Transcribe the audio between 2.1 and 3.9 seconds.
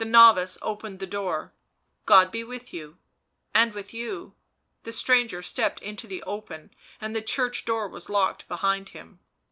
be with you."" And